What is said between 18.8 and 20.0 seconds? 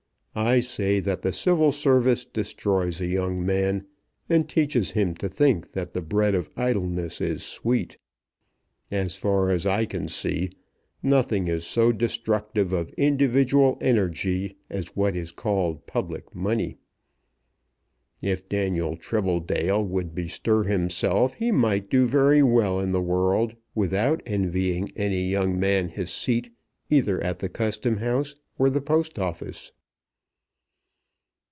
Tribbledale